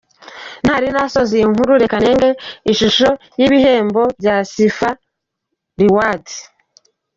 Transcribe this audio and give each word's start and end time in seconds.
Ntari 0.63 0.87
nasoza 0.93 1.31
iyi 1.37 1.45
nkuru 1.51 1.71
reka 1.83 1.97
nenge 2.03 2.29
ishusho 2.71 3.09
y’ibihembo 3.39 4.01
bya 4.19 4.35
Sifa 4.51 4.89
Rewards. 5.79 6.33